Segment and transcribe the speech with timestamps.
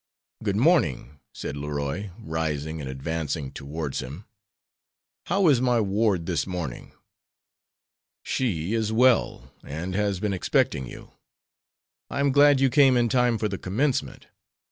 [0.41, 4.25] "Good morning," said Leroy, rising and advancing towards him;
[5.27, 6.93] "how is my ward this morning?"
[8.23, 11.11] "She is well, and has been expecting you.
[12.09, 14.25] I am glad you came in time for the commencement.